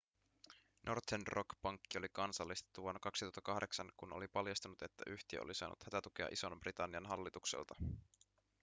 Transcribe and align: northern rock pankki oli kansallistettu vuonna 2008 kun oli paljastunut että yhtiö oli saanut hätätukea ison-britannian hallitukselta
northern 0.83 1.23
rock 1.27 1.49
pankki 1.61 1.97
oli 1.97 2.07
kansallistettu 2.13 2.81
vuonna 2.81 2.99
2008 2.99 3.91
kun 3.97 4.13
oli 4.13 4.27
paljastunut 4.27 4.81
että 4.81 5.03
yhtiö 5.07 5.41
oli 5.41 5.55
saanut 5.55 5.83
hätätukea 5.83 6.27
ison-britannian 6.31 7.05
hallitukselta 7.05 7.75